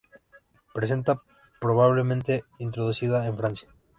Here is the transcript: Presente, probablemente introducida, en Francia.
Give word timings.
Presente, 0.73 1.13
probablemente 1.59 2.43
introducida, 2.57 3.23
en 3.27 3.37
Francia. 3.37 3.69